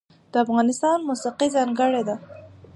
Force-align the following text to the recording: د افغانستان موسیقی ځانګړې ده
د 0.31 0.33
افغانستان 0.43 0.97
موسیقی 1.09 1.47
ځانګړې 1.55 2.01
ده 2.07 2.15